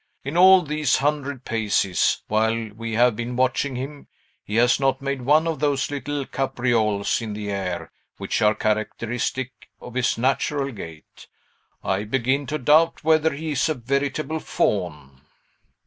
[0.23, 4.07] In all these hundred paces, while we have been watching him,
[4.43, 9.51] he has not made one of those little caprioles in the air which are characteristic
[9.79, 11.27] of his natural gait.
[11.83, 15.21] I begin to doubt whether he is a veritable Faun."